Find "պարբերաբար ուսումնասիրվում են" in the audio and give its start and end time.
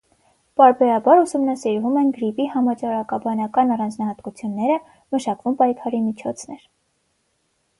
0.59-2.09